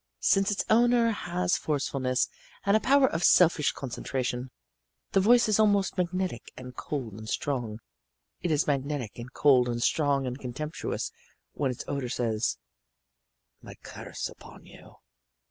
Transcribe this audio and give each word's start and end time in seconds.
Since 0.21 0.49
its 0.49 0.65
owner 0.67 1.11
has 1.11 1.57
forcefulness 1.57 2.27
and 2.65 2.75
a 2.75 2.79
power 2.79 3.07
of 3.07 3.23
selfish 3.23 3.71
concentration, 3.71 4.49
the 5.11 5.19
voice 5.19 5.47
is 5.47 5.59
mostly 5.59 6.05
magnetic 6.05 6.51
and 6.57 6.75
cold 6.75 7.13
and 7.19 7.29
strong. 7.29 7.77
It 8.41 8.49
is 8.49 8.65
magnetic 8.65 9.19
and 9.19 9.31
cold 9.31 9.69
and 9.69 9.79
strong 9.83 10.25
and 10.25 10.39
contemptuous 10.39 11.11
when 11.51 11.69
its 11.69 11.83
owner 11.87 12.09
says, 12.09 12.57
"My 13.61 13.75
curse 13.83 14.27
upon 14.27 14.65
you!" 14.65 14.95